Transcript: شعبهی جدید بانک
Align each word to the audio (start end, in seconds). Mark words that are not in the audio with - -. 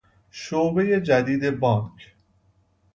شعبهی 0.31 1.01
جدید 1.01 1.49
بانک 1.59 2.13